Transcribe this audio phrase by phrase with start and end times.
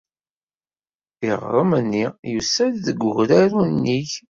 [1.29, 4.09] Iɣrem-nni yusa-d deg udrar unnig.